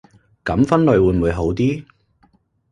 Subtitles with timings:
[0.43, 1.85] 噉分類會唔會好啲